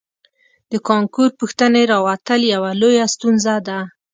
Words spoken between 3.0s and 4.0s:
ستونزه ده